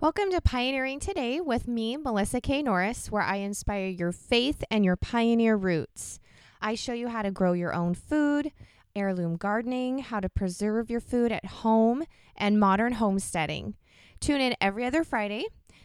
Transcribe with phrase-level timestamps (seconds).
[0.00, 2.62] Welcome to Pioneering Today with me, Melissa K.
[2.62, 6.18] Norris, where I inspire your faith and your pioneer roots.
[6.62, 8.50] I show you how to grow your own food,
[8.96, 13.74] heirloom gardening, how to preserve your food at home, and modern homesteading.
[14.20, 15.44] Tune in every other Friday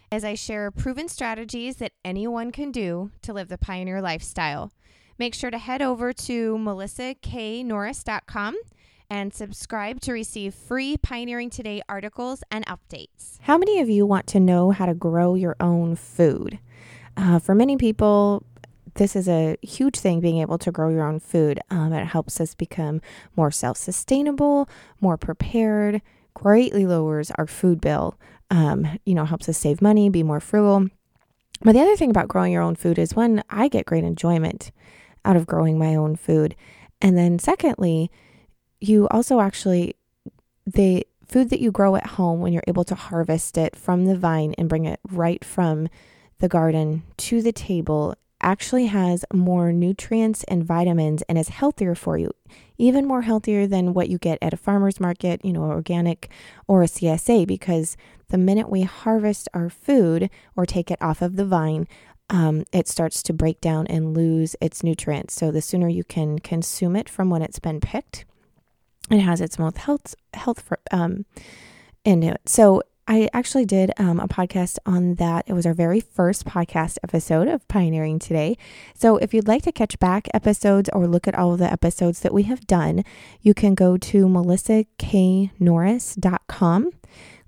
[0.10, 4.72] as I share proven strategies that anyone can do to live the pioneer lifestyle.
[5.20, 8.56] Make sure to head over to melissaknorris.com
[9.10, 13.38] and subscribe to receive free Pioneering Today articles and updates.
[13.42, 16.60] How many of you want to know how to grow your own food?
[17.18, 18.44] Uh, for many people,
[18.96, 21.60] this is a huge thing being able to grow your own food.
[21.70, 23.02] Um, it helps us become
[23.36, 24.70] more self sustainable,
[25.02, 26.02] more prepared,
[26.34, 28.20] greatly lowers our food bill,
[28.52, 30.88] um, you know, helps us save money, be more frugal.
[31.62, 34.72] But the other thing about growing your own food is one, I get great enjoyment
[35.24, 36.56] out of growing my own food.
[37.02, 38.12] And then secondly,
[38.88, 39.96] you also actually
[40.66, 44.16] the food that you grow at home when you're able to harvest it from the
[44.16, 45.88] vine and bring it right from
[46.40, 52.18] the garden to the table actually has more nutrients and vitamins and is healthier for
[52.18, 52.30] you
[52.78, 56.30] even more healthier than what you get at a farmer's market you know organic
[56.68, 57.98] or a csa because
[58.30, 61.88] the minute we harvest our food or take it off of the vine
[62.30, 65.36] um, it starts to break down and lose its nutrients.
[65.36, 68.26] So the sooner you can consume it from when it's been picked
[69.10, 71.26] it has its most health health for, um,
[72.04, 72.42] into it.
[72.46, 75.46] So I actually did um, a podcast on that.
[75.48, 78.58] It was our very first podcast episode of Pioneering Today.
[78.96, 82.22] So if you'd like to catch back episodes or look at all of the episodes
[82.22, 83.04] that we have done,
[83.42, 86.90] you can go to melissaknorris.com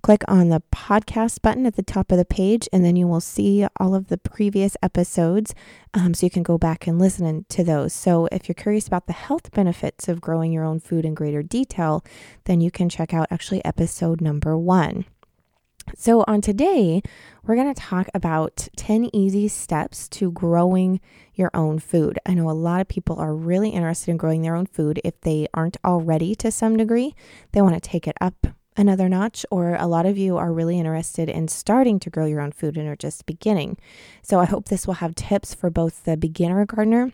[0.07, 3.19] click on the podcast button at the top of the page, and then you will
[3.19, 5.53] see all of the previous episodes.
[5.93, 7.91] Um, so you can go back and listen to those.
[7.91, 11.43] So if you're curious about the health benefits of growing your own food in greater
[11.43, 12.05] detail,
[12.45, 15.03] then you can check out actually episode number one.
[15.97, 17.01] So, on today,
[17.43, 21.01] we're going to talk about 10 easy steps to growing
[21.33, 22.17] your own food.
[22.25, 25.19] I know a lot of people are really interested in growing their own food if
[25.21, 27.13] they aren't already to some degree.
[27.51, 30.79] They want to take it up another notch, or a lot of you are really
[30.79, 33.77] interested in starting to grow your own food and are just beginning.
[34.21, 37.11] So I hope this will have tips for both the beginner gardener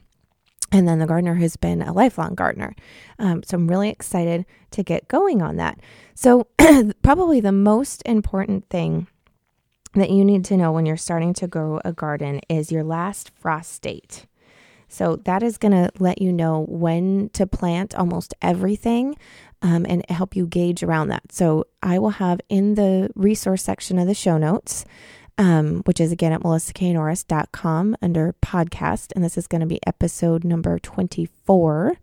[0.72, 2.76] and then the gardener who's been a lifelong gardener.
[3.20, 5.80] Um, so I'm really excited to get going on that.
[6.16, 6.48] So,
[7.02, 9.08] probably the most important thing
[9.94, 13.30] that you need to know when you're starting to grow a garden is your last
[13.40, 14.26] frost date.
[14.94, 19.18] So that is going to let you know when to plant almost everything
[19.64, 21.32] um, and help you gauge around that.
[21.32, 24.86] So I will have in the resource section of the show notes,
[25.40, 29.14] um, which is again at melissaknorris.com under podcast.
[29.16, 31.98] And this is going to be episode number 24.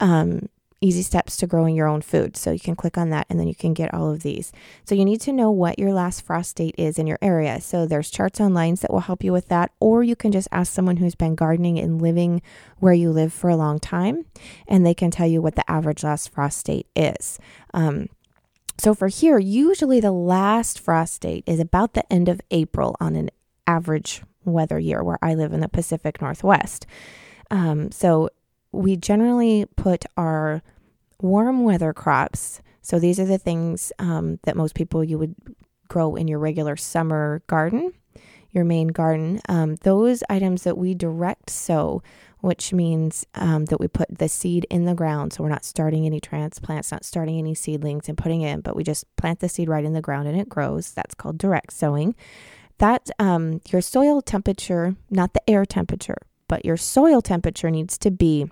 [0.00, 0.48] Um,
[0.84, 2.36] easy steps to growing your own food.
[2.36, 4.52] So you can click on that and then you can get all of these.
[4.84, 7.60] So you need to know what your last frost date is in your area.
[7.60, 10.72] So there's charts online that will help you with that, or you can just ask
[10.72, 12.42] someone who's been gardening and living
[12.78, 14.26] where you live for a long time,
[14.68, 17.38] and they can tell you what the average last frost date is.
[17.72, 18.08] Um,
[18.78, 23.16] so for here, usually the last frost date is about the end of April on
[23.16, 23.30] an
[23.66, 26.86] average weather year where I live in the Pacific Northwest.
[27.50, 28.28] Um, so
[28.72, 30.62] we generally put our
[31.20, 32.60] warm weather crops.
[32.82, 35.34] So these are the things um, that most people you would
[35.88, 37.92] grow in your regular summer garden,
[38.50, 39.40] your main garden.
[39.48, 42.02] Um, those items that we direct sow,
[42.40, 45.32] which means um, that we put the seed in the ground.
[45.32, 48.84] So we're not starting any transplants, not starting any seedlings and putting in, but we
[48.84, 50.92] just plant the seed right in the ground and it grows.
[50.92, 52.14] That's called direct sowing.
[52.78, 58.10] That um, your soil temperature, not the air temperature, but your soil temperature needs to
[58.10, 58.50] be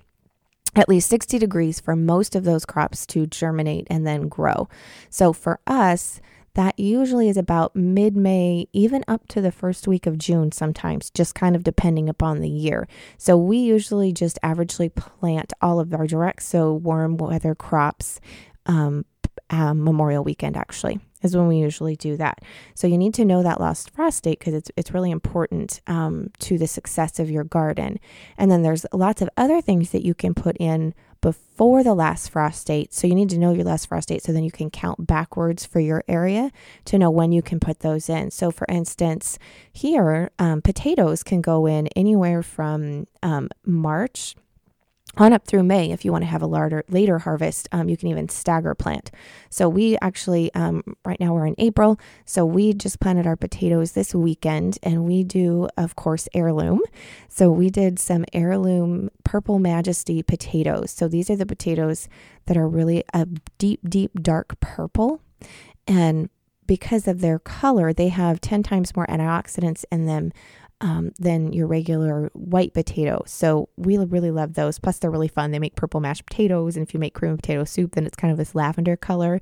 [0.75, 4.69] at least 60 degrees for most of those crops to germinate and then grow.
[5.11, 6.21] So for us,
[6.55, 11.11] that usually is about mid May, even up to the first week of June, sometimes,
[11.11, 12.87] just kind of depending upon the year.
[13.17, 18.21] So, we usually just averagely plant all of our direct sow warm weather crops
[18.67, 19.07] um,
[19.49, 22.43] um, Memorial weekend, actually is when we usually do that.
[22.75, 26.31] So you need to know that last frost date because it's it's really important um,
[26.41, 27.99] to the success of your garden.
[28.37, 32.31] And then there's lots of other things that you can put in before the last
[32.31, 32.93] frost date.
[32.93, 35.65] So you need to know your last frost date so then you can count backwards
[35.65, 36.51] for your area
[36.87, 38.31] to know when you can put those in.
[38.33, 39.39] So for instance,
[39.73, 44.35] here um, potatoes can go in anywhere from um, March
[45.17, 47.97] on up through May, if you want to have a later, later harvest, um, you
[47.97, 49.11] can even stagger plant.
[49.51, 53.93] So we actually, um, right now we're in April, so we just planted our potatoes
[53.93, 56.81] this weekend, and we do, of course, heirloom.
[57.29, 60.91] So we did some heirloom Purple Majesty potatoes.
[60.91, 62.09] So these are the potatoes
[62.47, 63.27] that are really a
[63.59, 65.21] deep, deep, dark purple,
[65.87, 66.31] and
[66.67, 70.33] because of their color, they have 10 times more antioxidants in them
[70.83, 73.23] um, than your regular white potato.
[73.25, 74.79] So we really love those.
[74.79, 75.53] Plus, they're really fun.
[75.53, 76.77] They make purple mashed potatoes.
[76.77, 79.41] And if you make cream of potato soup, then it's kind of this lavender color,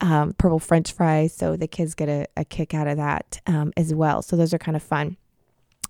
[0.00, 1.32] um, purple french fries.
[1.32, 4.20] So the kids get a, a kick out of that um, as well.
[4.20, 5.16] So those are kind of fun.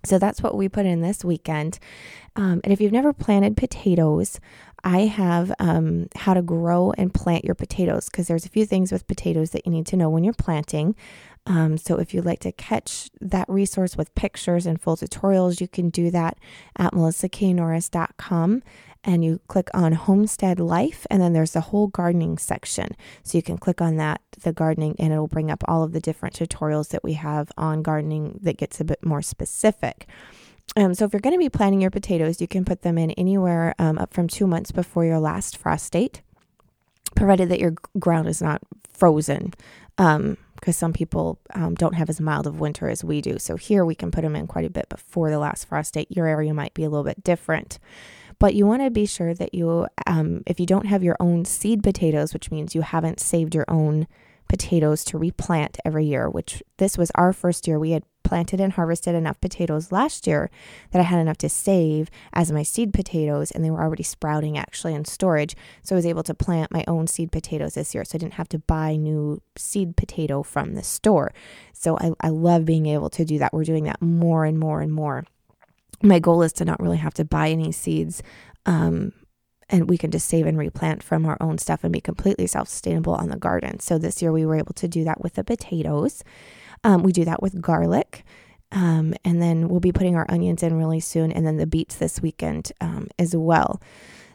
[0.05, 1.79] So that's what we put in this weekend.
[2.35, 4.39] Um, and if you've never planted potatoes,
[4.83, 8.91] I have um, how to grow and plant your potatoes because there's a few things
[8.91, 10.95] with potatoes that you need to know when you're planting.
[11.47, 15.67] Um, so if you'd like to catch that resource with pictures and full tutorials, you
[15.67, 16.37] can do that
[16.77, 18.61] at melissaknorris.com
[19.03, 22.89] and you click on homestead life and then there's a whole gardening section.
[23.23, 25.99] So you can click on that the gardening and it'll bring up all of the
[25.99, 30.07] different tutorials that we have on gardening that gets a bit more specific.
[30.77, 33.11] Um, so if you're going to be planting your potatoes you can put them in
[33.11, 36.21] anywhere um, up from two months before your last frost date
[37.13, 39.53] provided that your ground is not frozen
[39.97, 43.39] um, because some people um, don't have as mild of winter as we do.
[43.39, 46.07] So here we can put them in quite a bit before the last frost date.
[46.11, 47.79] Your area might be a little bit different.
[48.37, 51.45] But you want to be sure that you, um, if you don't have your own
[51.45, 54.07] seed potatoes, which means you haven't saved your own
[54.47, 57.79] potatoes to replant every year, which this was our first year.
[57.79, 60.49] We had planted and harvested enough potatoes last year
[60.91, 64.57] that I had enough to save as my seed potatoes, and they were already sprouting
[64.57, 65.53] actually in storage.
[65.83, 68.05] So I was able to plant my own seed potatoes this year.
[68.05, 71.33] So I didn't have to buy new seed potato from the store.
[71.73, 73.51] So I, I love being able to do that.
[73.51, 75.25] We're doing that more and more and more
[76.03, 78.23] my goal is to not really have to buy any seeds
[78.65, 79.13] um,
[79.71, 82.67] and we can just save and replant from our own stuff and be completely self
[82.67, 83.79] sustainable on the garden.
[83.79, 86.23] So this year we were able to do that with the potatoes.
[86.83, 88.23] Um, we do that with garlic.
[88.73, 91.95] Um, and then we'll be putting our onions in really soon, and then the beets
[91.95, 93.81] this weekend um, as well.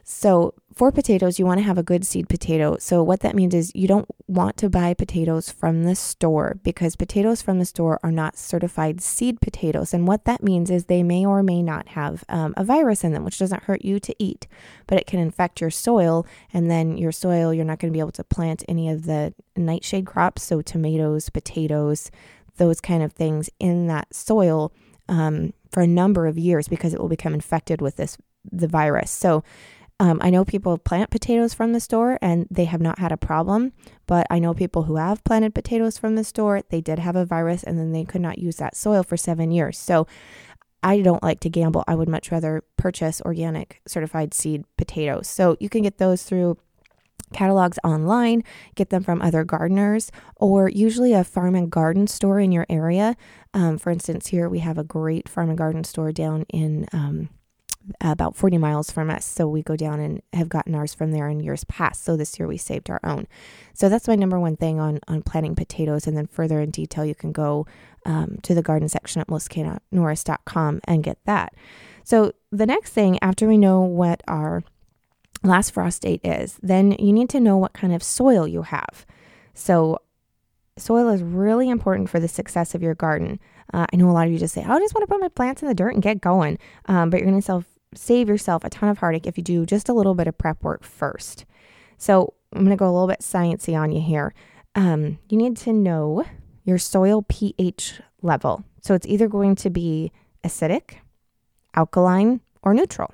[0.09, 2.77] So, for potatoes, you want to have a good seed potato.
[2.79, 6.95] So, what that means is you don't want to buy potatoes from the store because
[6.95, 9.93] potatoes from the store are not certified seed potatoes.
[9.93, 13.15] And what that means is they may or may not have um, a virus in
[13.15, 14.47] them, which doesn't hurt you to eat,
[14.87, 16.25] but it can infect your soil.
[16.53, 19.35] And then your soil, you're not going to be able to plant any of the
[19.57, 20.45] nightshade crops.
[20.45, 22.13] So, tomatoes, potatoes,
[22.57, 24.73] those kind of things in that soil
[25.09, 28.17] um, for a number of years because it will become infected with this
[28.51, 29.11] the virus.
[29.11, 29.43] So
[29.99, 33.17] um, I know people plant potatoes from the store and they have not had a
[33.17, 33.73] problem,
[34.07, 37.25] but I know people who have planted potatoes from the store, they did have a
[37.25, 39.79] virus and then they could not use that soil for seven years.
[39.79, 40.07] So
[40.83, 41.83] I don't like to gamble.
[41.89, 45.29] I would much rather purchase organic certified seed potatoes.
[45.29, 46.59] So you can get those through
[47.33, 48.43] catalogs online,
[48.75, 53.17] get them from other gardeners, or usually a farm and garden store in your area.
[53.55, 57.29] Um, for instance, here we have a great farm and garden store down in um,
[58.01, 59.25] about 40 miles from us.
[59.25, 62.05] So we go down and have gotten ours from there in years past.
[62.05, 63.27] So this year we saved our own.
[63.75, 66.07] So that's my number one thing on, on planting potatoes.
[66.07, 67.67] And then further in detail, you can go
[68.05, 71.55] um, to the garden section at melissaknorris.com and get that.
[72.05, 74.63] So the next thing, after we know what our
[75.47, 79.07] last frost date is, then you need to know what kind of soil you have.
[79.55, 79.99] So
[80.79, 83.41] soil is really important for the success of your garden.
[83.73, 85.21] Uh, I know a lot of you just say, oh, I just want to put
[85.21, 86.59] my plants in the dirt and get going.
[86.87, 87.65] Um, but you're going to
[87.95, 90.63] save yourself a ton of heartache if you do just a little bit of prep
[90.63, 91.45] work first.
[91.99, 94.35] So I'm going to go a little bit sciencey on you here.
[94.75, 96.25] Um, you need to know
[96.65, 98.65] your soil pH level.
[98.83, 100.13] So it's either going to be
[100.45, 100.97] acidic,
[101.75, 103.13] alkaline, or neutral.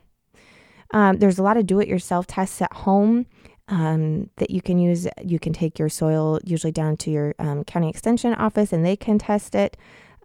[0.92, 3.26] Um, there's a lot of do-it-yourself tests at home
[3.68, 5.08] um, that you can use.
[5.22, 8.96] You can take your soil usually down to your um, county extension office, and they
[8.96, 9.76] can test it.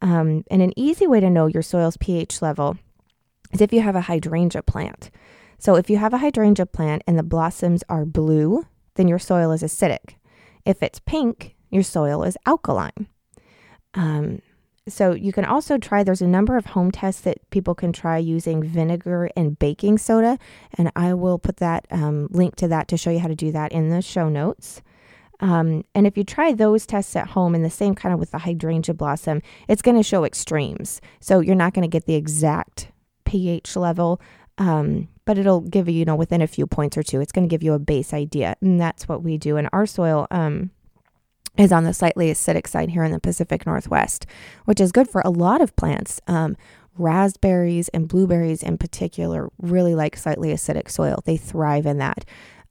[0.01, 2.77] Um, and an easy way to know your soil's pH level
[3.51, 5.09] is if you have a hydrangea plant.
[5.57, 9.51] So if you have a hydrangea plant and the blossoms are blue, then your soil
[9.51, 10.15] is acidic.
[10.65, 13.07] If it's pink, your soil is alkaline.
[13.93, 14.41] Um,
[14.87, 18.17] so you can also try, there's a number of home tests that people can try
[18.17, 20.37] using vinegar and baking soda.
[20.77, 23.51] And I will put that um, link to that to show you how to do
[23.51, 24.81] that in the show notes.
[25.39, 28.31] Um, and if you try those tests at home and the same kind of with
[28.31, 30.99] the hydrangea blossom, it's going to show extremes.
[31.19, 32.91] So you're not going to get the exact
[33.25, 34.19] pH level,
[34.57, 37.47] um, but it'll give you, you know, within a few points or two, it's going
[37.47, 38.55] to give you a base idea.
[38.61, 40.25] And that's what we do in our soil.
[40.31, 40.71] Um,
[41.57, 44.25] is on the slightly acidic side here in the Pacific Northwest,
[44.65, 46.21] which is good for a lot of plants.
[46.27, 46.55] Um,
[46.97, 51.21] raspberries and blueberries, in particular, really like slightly acidic soil.
[51.25, 52.25] They thrive in that.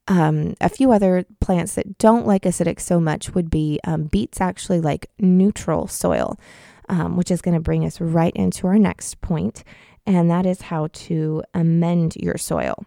[0.09, 4.39] Um, a few other plants that don't like acidic so much would be um, beets,
[4.39, 6.39] actually like neutral soil,
[6.87, 9.63] um, which is going to bring us right into our next point,
[10.05, 12.85] and that is how to amend your soil.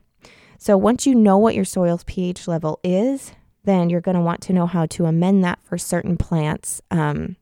[0.57, 3.33] So once you know what your soil's pH level is,
[3.65, 6.81] then you're going to want to know how to amend that for certain plants.
[6.91, 7.37] Um,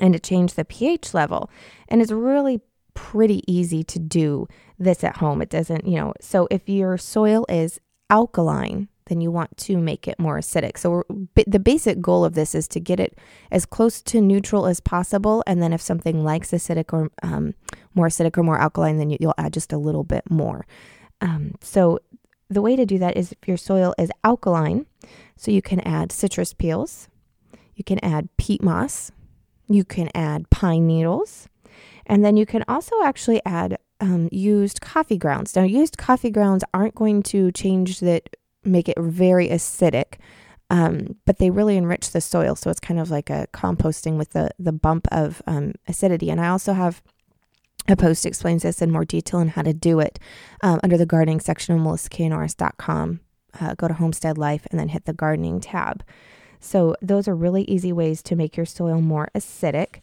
[0.00, 1.50] and to change the pH level.
[1.88, 2.60] And it's really
[2.94, 5.42] pretty easy to do this at home.
[5.42, 7.80] It doesn't, you know, so if your soil is
[8.10, 10.76] alkaline, then you want to make it more acidic.
[10.76, 11.04] So
[11.46, 13.16] the basic goal of this is to get it
[13.50, 15.42] as close to neutral as possible.
[15.46, 17.54] And then if something likes acidic or um,
[17.94, 20.66] more acidic or more alkaline, then you, will add just a little bit more.
[21.20, 21.98] Um, so
[22.50, 24.86] the way to do that is if your soil is alkaline,
[25.36, 27.08] so you can add citrus peels,
[27.74, 29.12] you can add peat moss,
[29.68, 31.48] you can add pine needles,
[32.06, 35.54] and then you can also actually add um, used coffee grounds.
[35.54, 40.14] Now, used coffee grounds aren't going to change that, make it very acidic,
[40.70, 42.54] um, but they really enrich the soil.
[42.54, 46.30] So it's kind of like a composting with the, the bump of um, acidity.
[46.30, 47.02] And I also have
[47.88, 50.18] a post explains this in more detail and how to do it
[50.62, 53.20] um, under the gardening section of melissaknorris.com.
[53.60, 56.04] Uh, go to Homestead Life and then hit the gardening tab.
[56.60, 60.00] So, those are really easy ways to make your soil more acidic.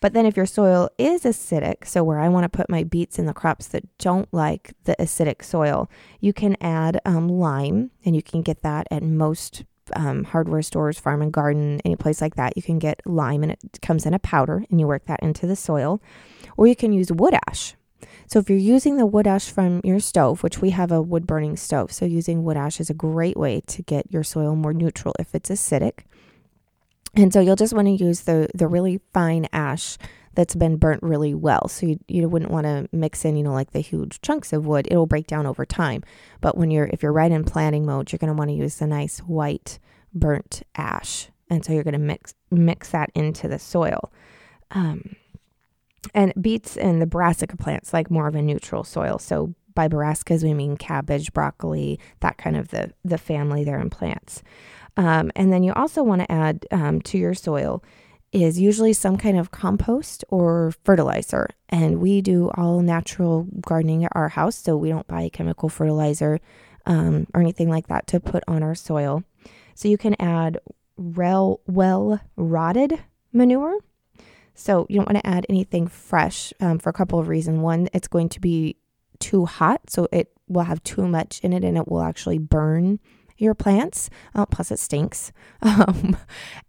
[0.00, 3.18] But then, if your soil is acidic, so where I want to put my beets
[3.18, 8.14] in the crops that don't like the acidic soil, you can add um, lime, and
[8.14, 12.36] you can get that at most um, hardware stores, farm and garden, any place like
[12.36, 12.56] that.
[12.56, 15.46] You can get lime, and it comes in a powder, and you work that into
[15.46, 16.00] the soil.
[16.58, 17.74] Or you can use wood ash.
[18.26, 21.26] So, if you're using the wood ash from your stove, which we have a wood
[21.26, 24.74] burning stove, so using wood ash is a great way to get your soil more
[24.74, 26.00] neutral if it's acidic.
[27.14, 29.96] And so you'll just want to use the the really fine ash
[30.34, 31.68] that's been burnt really well.
[31.68, 34.66] So you, you wouldn't want to mix in, you know, like the huge chunks of
[34.66, 34.86] wood.
[34.90, 36.02] It'll break down over time.
[36.40, 38.76] But when you're if you're right in planting mode, you're going to want to use
[38.76, 39.78] the nice white
[40.12, 41.30] burnt ash.
[41.48, 44.12] And so you're going to mix mix that into the soil.
[44.72, 45.16] Um,
[46.14, 49.18] and beets and the brassica plants like more of a neutral soil.
[49.18, 53.90] So by brassicas we mean cabbage, broccoli, that kind of the the family there in
[53.90, 54.42] plants.
[54.96, 57.84] Um, and then you also want to add um, to your soil
[58.32, 61.48] is usually some kind of compost or fertilizer.
[61.68, 66.40] And we do all natural gardening at our house, so we don't buy chemical fertilizer
[66.84, 69.22] um, or anything like that to put on our soil.
[69.74, 70.58] So you can add
[70.96, 72.98] rel- well rotted
[73.32, 73.78] manure.
[74.58, 77.60] So you don't want to add anything fresh um, for a couple of reasons.
[77.60, 78.76] One, it's going to be
[79.20, 82.98] too hot, so it will have too much in it and it will actually burn
[83.36, 84.10] your plants.
[84.34, 85.32] Oh, plus, it stinks.
[85.62, 86.16] Um,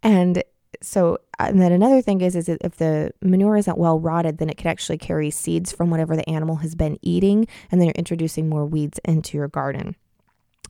[0.03, 0.43] and
[0.81, 4.58] so, and then another thing is, is if the manure isn't well rotted, then it
[4.58, 8.50] could actually carry seeds from whatever the animal has been eating, and then you're introducing
[8.50, 9.96] more weeds into your garden.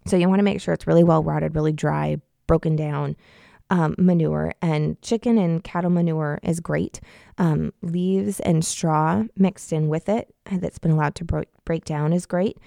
[0.05, 3.17] So you want to make sure it's really well rotted, really dry, broken down
[3.69, 4.53] um, manure.
[4.61, 6.99] And chicken and cattle manure is great.
[7.37, 12.13] Um, leaves and straw mixed in with it that's been allowed to bro- break down
[12.13, 12.57] is great.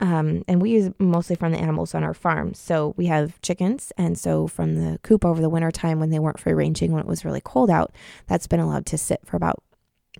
[0.00, 2.54] Um, and we use mostly from the animals on our farm.
[2.54, 3.92] So we have chickens.
[3.98, 7.00] And so from the coop over the winter time when they weren't free ranging, when
[7.02, 7.92] it was really cold out,
[8.26, 9.62] that's been allowed to sit for about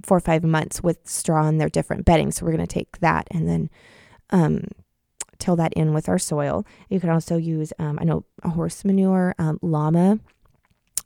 [0.03, 2.33] four or five months with straw in their different bedding.
[2.33, 3.71] So we're going to take that and then
[4.31, 4.65] um,
[5.39, 6.65] till that in with our soil.
[6.89, 10.19] You can also use, um, I know, horse manure, um, llama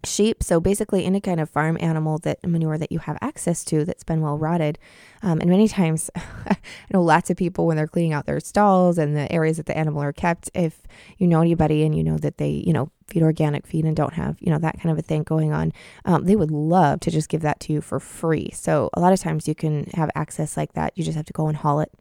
[0.05, 0.43] sheep.
[0.43, 4.05] So basically, any kind of farm animal that manure that you have access to that's
[4.05, 4.79] been well rotted.
[5.23, 6.57] Um, and many times, I
[6.93, 9.77] know lots of people when they're cleaning out their stalls and the areas that the
[9.77, 10.51] animal are kept.
[10.55, 10.83] If
[11.19, 14.15] you know anybody and you know that they, you know, feed organic feed and don't
[14.15, 15.73] have, you know, that kind of a thing going on,
[16.05, 18.51] um, they would love to just give that to you for free.
[18.53, 20.93] So a lot of times you can have access like that.
[20.97, 21.93] You just have to go and haul it.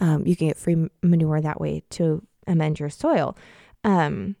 [0.00, 3.36] Um, you can get free manure that way to amend your soil.
[3.84, 4.36] Um,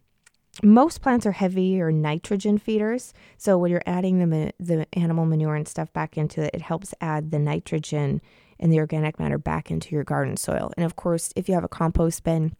[0.62, 3.14] most plants are heavy or nitrogen feeders.
[3.38, 6.94] So when you're adding the, the animal manure and stuff back into it, it helps
[7.00, 8.20] add the nitrogen
[8.58, 10.72] and the organic matter back into your garden soil.
[10.76, 12.56] And of course, if you have a compost bin,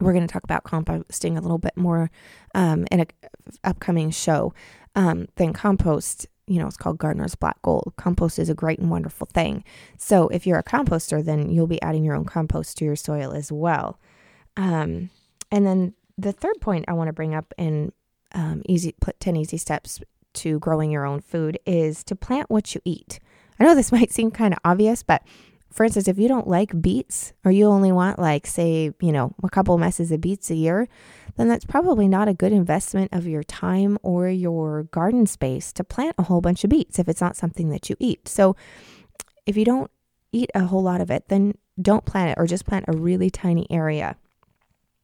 [0.00, 2.10] we're going to talk about composting a little bit more
[2.54, 3.06] um, in an
[3.64, 4.54] upcoming show.
[4.96, 7.92] Um, then compost, you know, it's called Gardener's Black Gold.
[7.96, 9.62] Compost is a great and wonderful thing.
[9.96, 13.30] So if you're a composter, then you'll be adding your own compost to your soil
[13.32, 14.00] as well.
[14.56, 15.10] Um,
[15.52, 17.92] and then the third point I want to bring up in
[18.32, 20.00] um, easy 10 easy steps
[20.34, 23.20] to growing your own food is to plant what you eat.
[23.60, 25.22] I know this might seem kind of obvious, but
[25.72, 29.34] for instance, if you don't like beets or you only want like say, you know,
[29.42, 30.88] a couple messes of beets a year,
[31.36, 35.84] then that's probably not a good investment of your time or your garden space to
[35.84, 38.28] plant a whole bunch of beets if it's not something that you eat.
[38.28, 38.56] So
[39.46, 39.90] if you don't
[40.32, 43.30] eat a whole lot of it, then don't plant it or just plant a really
[43.30, 44.16] tiny area.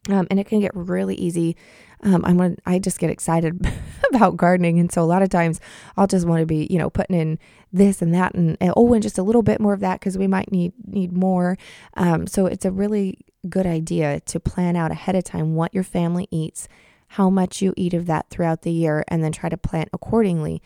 [0.09, 1.55] Um, and it can get really easy.
[2.01, 3.59] Um, I'm gonna, I just get excited
[4.13, 5.59] about gardening, and so a lot of times
[5.97, 7.39] I'll just want to be, you know, putting in
[7.77, 10.17] this and that, and, and oh, and just a little bit more of that because
[10.17, 11.57] we might need need more.
[11.93, 15.83] Um, so it's a really good idea to plan out ahead of time what your
[15.83, 16.67] family eats,
[17.09, 20.61] how much you eat of that throughout the year, and then try to plant accordingly.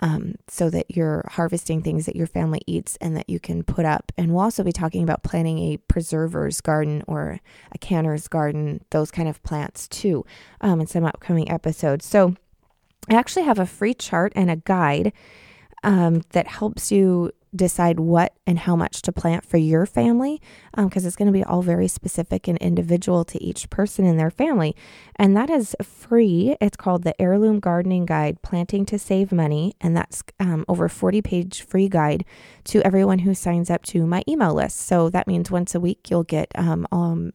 [0.00, 3.84] um, so that you're harvesting things that your family eats and that you can put
[3.84, 4.10] up.
[4.18, 7.40] And we'll also be talking about planting a preserver's garden or
[7.72, 10.24] a canner's garden, those kind of plants too,
[10.60, 12.04] um, in some upcoming episodes.
[12.04, 12.34] So
[13.08, 15.12] I actually have a free chart and a guide
[15.84, 20.40] um, that helps you decide what and how much to plant for your family
[20.76, 24.16] because um, it's going to be all very specific and individual to each person in
[24.16, 24.74] their family.
[25.16, 26.56] And that is free.
[26.60, 29.76] It's called the Heirloom Gardening Guide Planting to Save Money.
[29.80, 32.24] And that's um, over 40 page free guide
[32.64, 34.78] to everyone who signs up to my email list.
[34.78, 37.32] So that means once a week you'll get um, um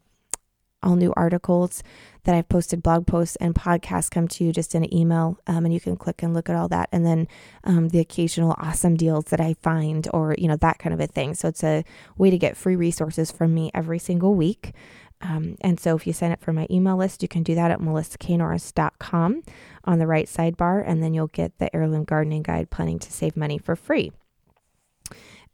[0.81, 1.83] all new articles
[2.23, 5.37] that I've posted, blog posts and podcasts come to you just in an email.
[5.47, 6.89] Um, and you can click and look at all that.
[6.91, 7.27] And then
[7.63, 11.07] um, the occasional awesome deals that I find, or, you know, that kind of a
[11.07, 11.33] thing.
[11.33, 11.83] So it's a
[12.17, 14.73] way to get free resources from me every single week.
[15.21, 17.71] Um, and so if you sign up for my email list, you can do that
[17.71, 19.43] at melissaknorris.com
[19.83, 20.83] on the right sidebar.
[20.85, 24.11] And then you'll get the Heirloom Gardening Guide Planning to Save Money for free.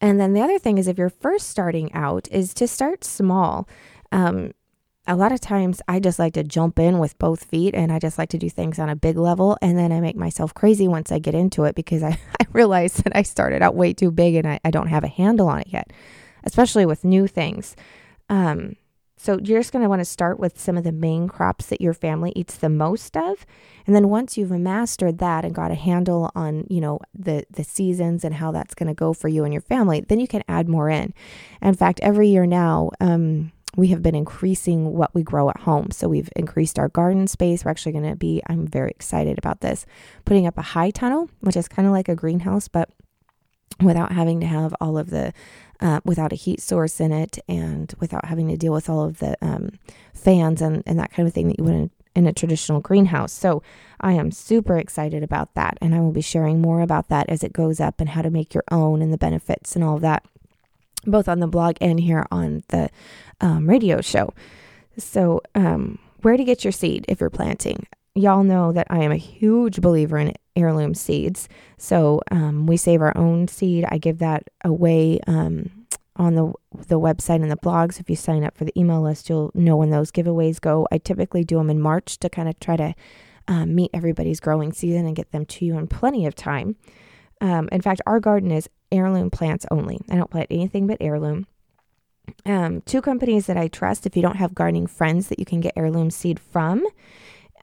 [0.02, 3.68] And then the other thing is if you're first starting out, is to start small.
[4.12, 4.52] Um,
[5.08, 8.00] a lot of times I just like to jump in with both feet and I
[8.00, 9.58] just like to do things on a big level.
[9.62, 12.10] And then I make myself crazy once I get into it because I,
[12.42, 15.10] I realize that I started out way too big and I, I don't have a
[15.10, 15.92] handle on it yet,
[16.44, 17.76] especially with new things.
[18.30, 18.76] Um,
[19.18, 21.82] so you're just going to want to start with some of the main crops that
[21.82, 23.46] your family eats the most of.
[23.88, 27.64] And then once you've mastered that and got a handle on, you know, the the
[27.64, 30.44] seasons and how that's going to go for you and your family, then you can
[30.48, 31.14] add more in.
[31.62, 35.92] In fact, every year now, um, we have been increasing what we grow at home.
[35.92, 37.66] So we've increased our garden space.
[37.66, 39.86] We're actually going to be, I'm very excited about this,
[40.24, 42.90] putting up a high tunnel, which is kind of like a greenhouse, but
[43.82, 45.34] without having to have all of the,
[45.82, 49.20] uh, without a heat source in it and without having to deal with all of
[49.20, 49.72] the um,
[50.14, 53.34] fans and, and that kind of thing that you would in, in a traditional greenhouse.
[53.34, 53.62] So
[54.00, 55.78] I am super excited about that.
[55.82, 58.30] And I will be sharing more about that as it goes up and how to
[58.30, 60.26] make your own and the benefits and all of that
[61.06, 62.90] both on the blog and here on the
[63.42, 64.34] um, radio show.
[64.98, 67.86] So, um, where to get your seed if you're planting?
[68.16, 71.50] Y'all know that I am a huge believer in heirloom seeds.
[71.78, 73.86] So, um, we save our own seed.
[73.90, 75.70] I give that away um,
[76.16, 76.54] on the
[76.88, 78.00] the website and the blogs.
[78.00, 80.88] If you sign up for the email list, you'll know when those giveaways go.
[80.92, 82.94] I typically do them in March to kind of try to
[83.48, 86.76] um, meet everybody's growing season and get them to you in plenty of time.
[87.42, 90.00] Um, in fact, our garden is heirloom plants only.
[90.10, 91.48] I don't plant anything but heirloom.
[92.46, 95.62] Um, two companies that I trust, if you don't have gardening friends that you can
[95.62, 96.86] get heirloom seed from,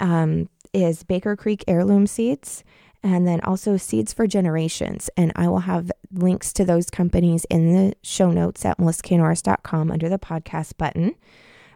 [0.01, 2.65] um, is Baker Creek Heirloom Seeds
[3.03, 5.11] and then also Seeds for Generations.
[5.17, 10.09] And I will have links to those companies in the show notes at melissaknorris.com under
[10.09, 11.15] the podcast button.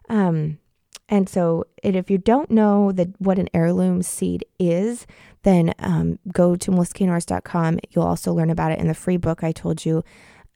[0.09, 0.59] Um,
[1.09, 5.07] and so, and if you don't know the, what an heirloom seed is,
[5.43, 7.79] then um, go to melissaknorris.com.
[7.91, 10.05] You'll also learn about it in the free book I told you.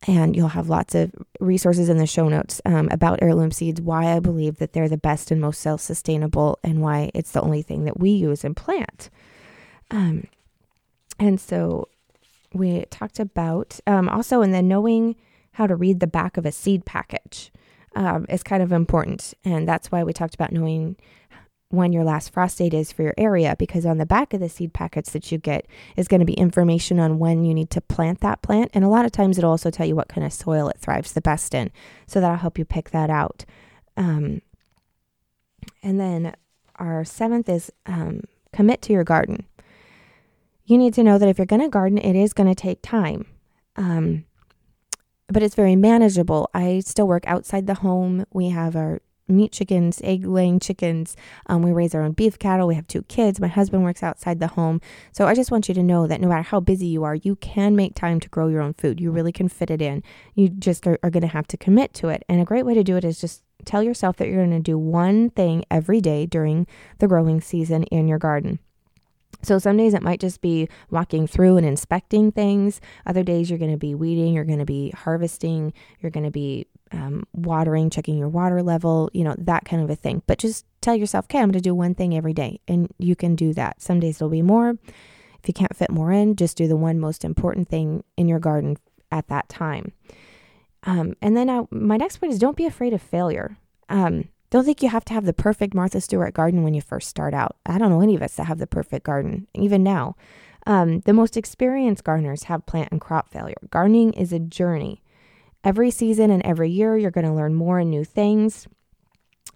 [0.07, 4.17] And you'll have lots of resources in the show notes um, about heirloom seeds, why
[4.17, 7.61] I believe that they're the best and most self sustainable, and why it's the only
[7.61, 9.11] thing that we use and plant.
[9.91, 10.27] Um,
[11.19, 11.89] and so
[12.55, 15.17] we talked about um, also, and then knowing
[15.53, 17.53] how to read the back of a seed package
[17.95, 19.35] um, is kind of important.
[19.45, 20.97] And that's why we talked about knowing
[21.71, 24.49] when your last frost date is for your area because on the back of the
[24.49, 27.81] seed packets that you get is going to be information on when you need to
[27.81, 30.33] plant that plant and a lot of times it'll also tell you what kind of
[30.33, 31.71] soil it thrives the best in.
[32.07, 33.45] So that'll help you pick that out.
[33.97, 34.43] Um,
[35.83, 36.35] and then
[36.77, 39.47] our seventh is um, commit to your garden.
[40.65, 42.83] You need to know that if you're going to garden it is going to take
[42.83, 43.27] time
[43.77, 44.25] um,
[45.29, 46.51] but it's very manageable.
[46.53, 48.27] I still work outside the home.
[48.33, 51.16] We have our meat chickens, egg laying chickens.
[51.47, 52.66] Um, we raise our own beef cattle.
[52.66, 53.40] We have two kids.
[53.40, 54.81] My husband works outside the home.
[55.12, 57.37] So I just want you to know that no matter how busy you are, you
[57.37, 59.01] can make time to grow your own food.
[59.01, 60.03] You really can fit it in.
[60.35, 62.25] You just are, are going to have to commit to it.
[62.29, 64.61] And a great way to do it is just tell yourself that you're going to
[64.61, 66.66] do one thing every day during
[66.99, 68.59] the growing season in your garden.
[69.43, 72.81] So some days it might just be walking through and inspecting things.
[73.07, 76.31] Other days you're going to be weeding, you're going to be harvesting, you're going to
[76.31, 80.23] be um, watering, checking your water level, you know, that kind of a thing.
[80.27, 82.61] But just tell yourself, okay, I'm going to do one thing every day.
[82.69, 83.81] And you can do that.
[83.81, 84.77] Some days it'll be more.
[85.43, 88.40] If you can't fit more in, just do the one most important thing in your
[88.40, 88.77] garden
[89.11, 89.93] at that time.
[90.83, 93.57] Um, and then uh, my next point is don't be afraid of failure.
[93.88, 97.09] Um, don't think you have to have the perfect Martha Stewart garden when you first
[97.09, 97.57] start out.
[97.65, 100.17] I don't know any of us that have the perfect garden, even now.
[100.67, 103.57] Um, the most experienced gardeners have plant and crop failure.
[103.71, 105.03] Gardening is a journey.
[105.63, 108.67] Every season and every year, you're going to learn more and new things.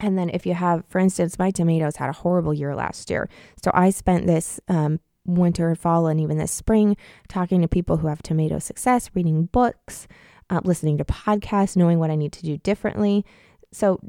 [0.01, 3.29] And then, if you have, for instance, my tomatoes had a horrible year last year.
[3.63, 6.97] So I spent this um, winter, and fall, and even this spring,
[7.29, 10.07] talking to people who have tomato success, reading books,
[10.51, 13.25] uh, listening to podcasts, knowing what I need to do differently.
[13.73, 14.01] So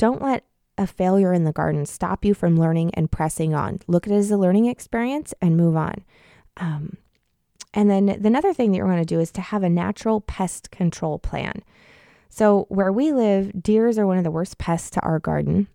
[0.00, 0.46] don't let
[0.78, 3.80] a failure in the garden stop you from learning and pressing on.
[3.86, 6.06] Look at it as a learning experience and move on.
[6.56, 6.96] Um,
[7.74, 10.22] and then the another thing that you're going to do is to have a natural
[10.22, 11.62] pest control plan.
[12.30, 15.68] So, where we live, deers are one of the worst pests to our garden.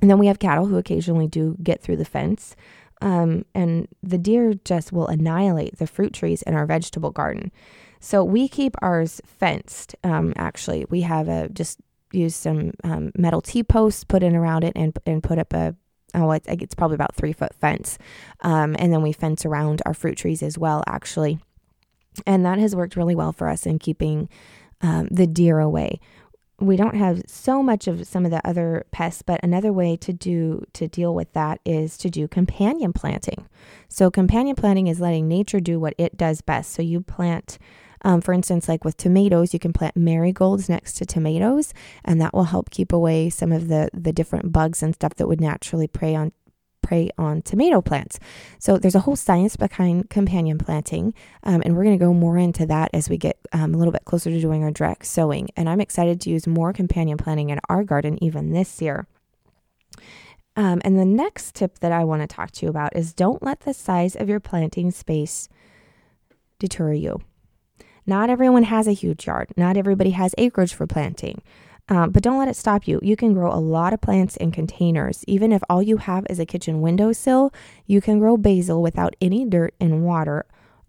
[0.00, 2.54] And then we have cattle who occasionally do get through the fence.
[3.02, 7.50] Um, and the deer just will annihilate the fruit trees in our vegetable garden.
[7.98, 9.96] So we keep ours fenced.
[10.04, 11.80] Um, actually, we have a just
[12.12, 15.74] use some um, metal T posts put in around it and and put up a
[16.14, 17.98] oh it's, it's probably about three foot fence,
[18.40, 20.82] um, and then we fence around our fruit trees as well.
[20.86, 21.38] Actually,
[22.26, 24.28] and that has worked really well for us in keeping
[24.80, 26.00] um, the deer away
[26.60, 30.12] we don't have so much of some of the other pests, but another way to
[30.12, 33.46] do to deal with that is to do companion planting.
[33.88, 36.72] So companion planting is letting nature do what it does best.
[36.72, 37.58] So you plant
[38.02, 41.72] um, for instance, like with tomatoes, you can plant marigolds next to tomatoes,
[42.04, 45.28] and that will help keep away some of the the different bugs and stuff that
[45.28, 46.32] would naturally prey on
[46.82, 48.18] prey on tomato plants.
[48.58, 52.38] So there's a whole science behind companion planting, um, and we're going to go more
[52.38, 55.48] into that as we get um, a little bit closer to doing our direct sowing.
[55.56, 59.06] And I'm excited to use more companion planting in our garden even this year.
[60.56, 63.42] Um, and the next tip that I want to talk to you about is don't
[63.42, 65.48] let the size of your planting space
[66.58, 67.20] deter you.
[68.08, 69.50] Not everyone has a huge yard.
[69.54, 71.42] Not everybody has acreage for planting.
[71.90, 72.98] Um, but don't let it stop you.
[73.02, 75.24] You can grow a lot of plants in containers.
[75.28, 77.52] Even if all you have is a kitchen windowsill,
[77.86, 80.46] you can grow basil without any dirt and water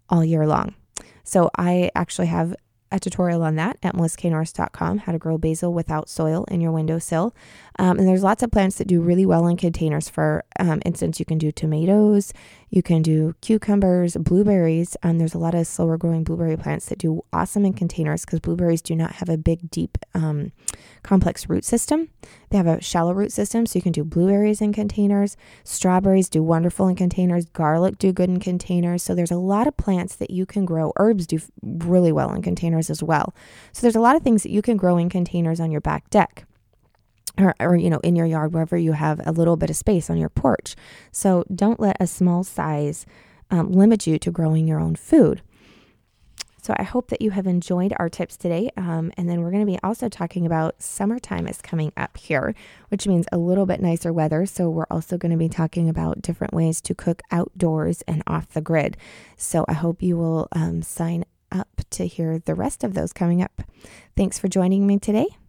[0.08, 0.74] all year long.
[1.22, 2.56] So I actually have
[2.92, 7.34] a tutorial on that at melissaknorris.com, how to grow basil without soil in your windowsill.
[7.78, 10.08] Um, and there's lots of plants that do really well in containers.
[10.08, 12.32] For um, instance, you can do tomatoes,
[12.68, 14.96] you can do cucumbers, blueberries.
[15.02, 18.24] And um, there's a lot of slower growing blueberry plants that do awesome in containers
[18.24, 20.52] because blueberries do not have a big, deep, um,
[21.02, 22.10] complex root system.
[22.50, 25.36] They have a shallow root system, so you can do blueberries in containers.
[25.64, 27.46] Strawberries do wonderful in containers.
[27.46, 29.02] Garlic do good in containers.
[29.02, 30.92] So there's a lot of plants that you can grow.
[30.96, 33.34] Herbs do really well in containers as well.
[33.72, 36.10] So there's a lot of things that you can grow in containers on your back
[36.10, 36.44] deck
[37.38, 40.10] or, or you know in your yard wherever you have a little bit of space
[40.10, 40.74] on your porch
[41.12, 43.06] so don't let a small size
[43.50, 45.42] um, limit you to growing your own food
[46.62, 49.66] so i hope that you have enjoyed our tips today um, and then we're going
[49.66, 52.54] to be also talking about summertime is coming up here
[52.90, 54.44] which means a little bit nicer weather.
[54.44, 58.50] So we're also going to be talking about different ways to cook outdoors and off
[58.50, 58.96] the grid.
[59.36, 63.42] So i hope you will um, sign up to hear the rest of those coming
[63.42, 63.62] up.
[64.16, 65.39] Thanks for joining me today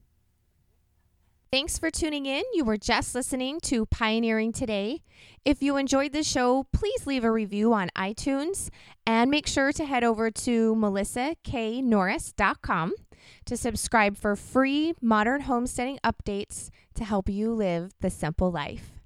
[1.51, 2.43] Thanks for tuning in.
[2.53, 5.01] You were just listening to Pioneering Today.
[5.43, 8.69] If you enjoyed the show, please leave a review on iTunes
[9.05, 12.93] and make sure to head over to melissaknorris.com
[13.43, 19.00] to subscribe for free modern homesteading updates to help you live the simple life.